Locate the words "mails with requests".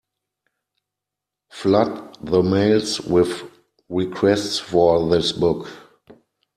2.41-4.57